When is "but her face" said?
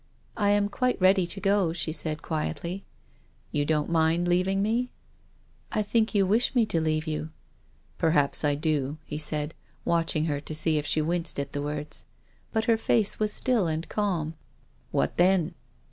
12.51-13.19